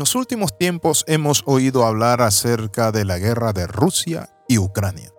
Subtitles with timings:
[0.00, 5.12] los últimos tiempos hemos oído hablar acerca de la guerra de Rusia y Ucrania,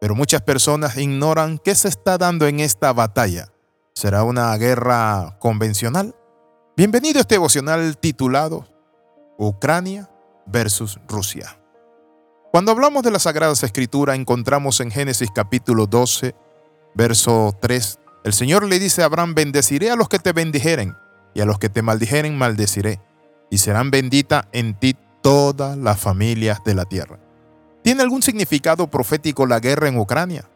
[0.00, 3.52] pero muchas personas ignoran qué se está dando en esta batalla.
[3.94, 6.16] ¿Será una guerra convencional?
[6.78, 8.66] Bienvenido a este devocional titulado
[9.36, 10.10] Ucrania
[10.46, 11.60] versus Rusia.
[12.52, 16.34] Cuando hablamos de la Sagradas Escrituras encontramos en Génesis capítulo 12,
[16.94, 20.96] verso 3, el Señor le dice a Abraham, bendeciré a los que te bendijeren
[21.34, 22.98] y a los que te maldijeren maldeciré
[23.50, 27.18] y serán benditas en ti todas las familias de la tierra.
[27.82, 30.48] ¿Tiene algún significado profético la guerra en Ucrania?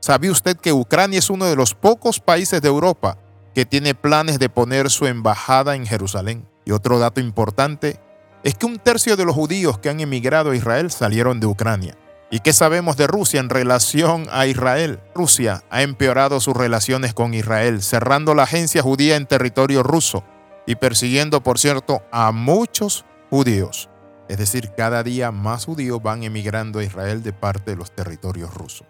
[0.00, 3.18] ¿Sabe usted que Ucrania es uno de los pocos países de Europa
[3.54, 6.46] que tiene planes de poner su embajada en Jerusalén?
[6.64, 7.98] Y otro dato importante
[8.44, 11.96] es que un tercio de los judíos que han emigrado a Israel salieron de Ucrania.
[12.30, 15.00] ¿Y qué sabemos de Rusia en relación a Israel?
[15.14, 20.22] Rusia ha empeorado sus relaciones con Israel, cerrando la agencia judía en territorio ruso
[20.68, 23.88] y persiguiendo, por cierto, a muchos judíos.
[24.28, 28.52] Es decir, cada día más judíos van emigrando a Israel de parte de los territorios
[28.52, 28.86] rusos.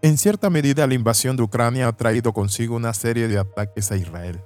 [0.00, 3.96] En cierta medida, la invasión de Ucrania ha traído consigo una serie de ataques a
[3.96, 4.42] Israel.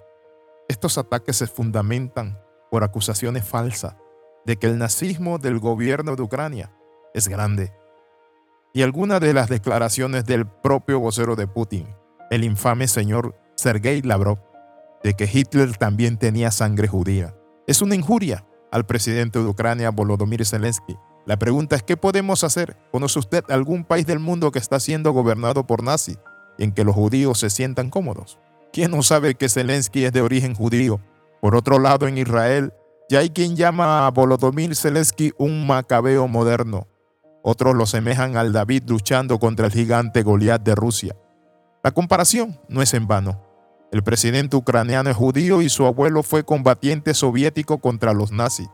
[0.69, 2.37] Estos ataques se fundamentan
[2.69, 3.95] por acusaciones falsas
[4.45, 6.73] de que el nazismo del gobierno de Ucrania
[7.15, 7.73] es grande.
[8.75, 11.95] Y algunas de las declaraciones del propio vocero de Putin,
[12.33, 14.41] el infame señor Sergei Lavrov,
[15.03, 17.35] de que Hitler también tenía sangre judía.
[17.67, 20.97] Es una injuria al presidente de Ucrania, Volodymyr Zelensky.
[21.27, 22.77] La pregunta es, ¿qué podemos hacer?
[22.91, 26.19] ¿Conoce usted algún país del mundo que está siendo gobernado por nazis
[26.59, 28.39] en que los judíos se sientan cómodos?
[28.73, 31.01] ¿Quién no sabe que Zelensky es de origen judío?
[31.41, 32.73] Por otro lado, en Israel,
[33.09, 36.89] ya hay quien llama a Volodymyr Zelensky un macabeo moderno.
[37.43, 41.17] Otros lo semejan al David luchando contra el gigante Goliat de Rusia.
[41.85, 43.52] La comparación no es en vano.
[43.93, 48.71] El presidente ucraniano es judío y su abuelo fue combatiente soviético contra los nazis.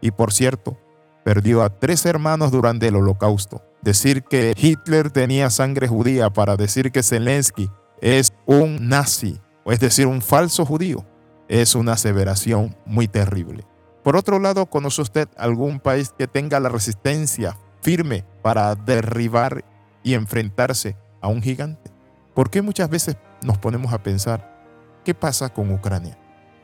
[0.00, 0.78] Y por cierto,
[1.24, 3.64] perdió a tres hermanos durante el holocausto.
[3.82, 7.68] Decir que Hitler tenía sangre judía para decir que Zelensky
[8.00, 11.04] es un nazi, o es decir, un falso judío,
[11.48, 13.66] es una aseveración muy terrible.
[14.04, 19.64] Por otro lado, ¿conoce usted algún país que tenga la resistencia firme para derribar
[20.04, 21.90] y enfrentarse a un gigante?
[22.34, 24.60] ¿Por qué muchas veces nos ponemos a pensar,
[25.04, 26.18] ¿qué pasa con Ucrania?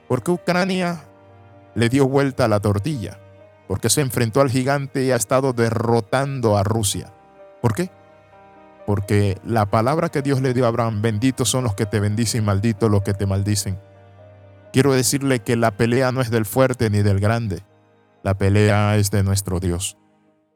[0.09, 1.05] ¿Por qué Ucrania
[1.75, 3.19] le dio vuelta a la tortilla?
[3.69, 7.13] ¿Por qué se enfrentó al gigante y ha estado derrotando a Rusia?
[7.63, 7.91] ¿Por qué?
[8.87, 12.45] Porque la palabra que Dios le dio a Abraham, benditos son los que te bendicen
[12.45, 13.79] malditos los que te maldicen.
[14.73, 17.65] Quiero decirle que la pelea no es del fuerte ni del grande,
[18.23, 19.97] la pelea es de nuestro Dios.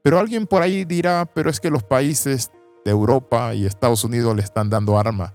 [0.02, 2.50] Pero alguien por ahí dirá, pero es que los países
[2.84, 5.34] de Europa y Estados Unidos le están dando arma.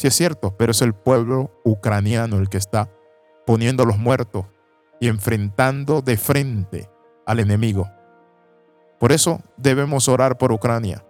[0.00, 2.88] Sí es cierto, pero es el pueblo ucraniano el que está
[3.44, 4.46] poniendo los muertos
[4.98, 6.88] y enfrentando de frente
[7.26, 7.86] al enemigo.
[8.98, 11.04] Por eso debemos orar por Ucrania,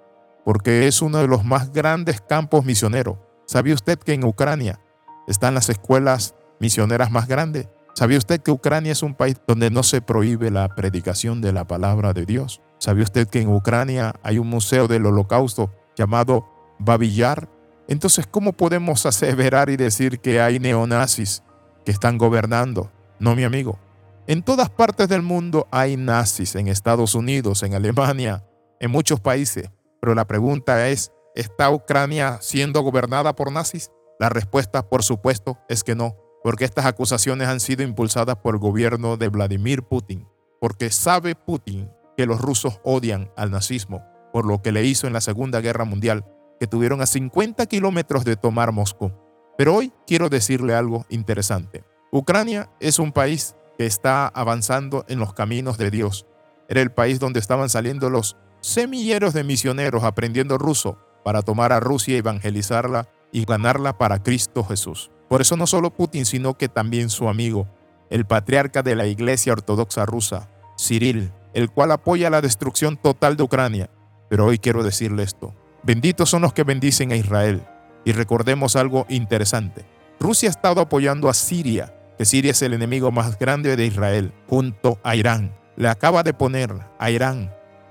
[0.45, 3.17] porque es uno de los más grandes campos misioneros.
[3.47, 4.81] ¿Sabía usted que en Ucrania
[5.29, 7.69] están las escuelas misioneras más grandes?
[7.95, 11.65] ¿Sabía usted que Ucrania es un país donde no se prohíbe la predicación de la
[11.65, 12.61] palabra de Dios?
[12.79, 16.49] ¿Sabía usted que en Ucrania hay un museo del holocausto llamado
[16.81, 17.60] Babillar?
[17.91, 21.43] Entonces, ¿cómo podemos aseverar y decir que hay neonazis
[21.85, 22.93] que están gobernando?
[23.19, 23.81] No, mi amigo.
[24.29, 28.47] En todas partes del mundo hay nazis, en Estados Unidos, en Alemania,
[28.79, 29.71] en muchos países.
[30.01, 33.91] Pero la pregunta es, ¿está Ucrania siendo gobernada por nazis?
[34.21, 38.61] La respuesta, por supuesto, es que no, porque estas acusaciones han sido impulsadas por el
[38.61, 40.29] gobierno de Vladimir Putin,
[40.61, 45.13] porque sabe Putin que los rusos odian al nazismo por lo que le hizo en
[45.13, 46.25] la Segunda Guerra Mundial,
[46.61, 49.11] que tuvieron a 50 kilómetros de tomar Moscú.
[49.57, 51.85] Pero hoy quiero decirle algo interesante.
[52.13, 56.27] Ucrania es un país que está avanzando en los caminos de Dios.
[56.69, 61.81] Era el país donde estaban saliendo los semilleros de misioneros aprendiendo ruso para tomar a
[61.81, 65.11] Rusia, evangelizarla y ganarla para Cristo Jesús.
[65.29, 67.69] Por eso no solo Putin, sino que también su amigo,
[68.11, 73.45] el patriarca de la Iglesia Ortodoxa rusa, Cyril, el cual apoya la destrucción total de
[73.45, 73.91] Ucrania.
[74.29, 75.55] Pero hoy quiero decirle esto.
[75.83, 77.63] Benditos son los que bendicen a Israel.
[78.05, 79.85] Y recordemos algo interesante.
[80.19, 84.33] Rusia ha estado apoyando a Siria, que Siria es el enemigo más grande de Israel,
[84.49, 85.55] junto a Irán.
[85.77, 87.51] Le acaba de poner a Irán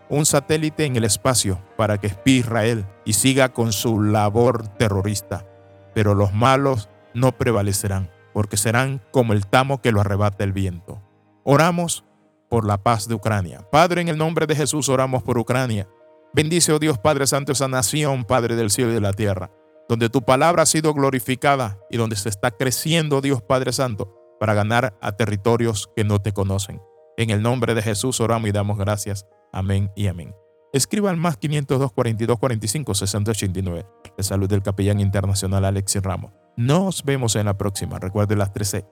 [0.10, 5.46] un satélite en el espacio para que espíe Israel y siga con su labor terrorista.
[5.94, 11.02] Pero los malos no prevalecerán, porque serán como el tamo que lo arrebata el viento.
[11.44, 12.04] Oramos
[12.50, 13.66] por la paz de Ucrania.
[13.72, 15.88] Padre, en el nombre de Jesús oramos por Ucrania.
[16.34, 19.52] Bendice, oh Dios Padre Santo, esa nación, Padre del cielo y de la tierra,
[19.88, 24.54] donde tu palabra ha sido glorificada y donde se está creciendo, Dios Padre Santo, para
[24.54, 26.82] ganar a territorios que no te conocen.
[27.18, 29.26] En el nombre de Jesús oramos y damos gracias.
[29.52, 30.36] Amén y amén.
[30.72, 33.88] Escriba al más 502 42 45 60 89.
[34.16, 36.32] De salud del capellán internacional Alexis Ramos.
[36.56, 37.98] Nos vemos en la próxima.
[37.98, 38.86] Recuerde las 13.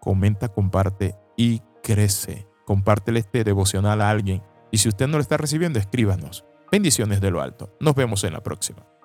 [0.00, 2.46] Comenta, comparte y crece.
[2.64, 4.42] Compártele este devocional a alguien.
[4.70, 6.44] Y si usted no lo está recibiendo, escríbanos.
[6.70, 7.76] Bendiciones de lo alto.
[7.80, 8.97] Nos vemos en la próxima.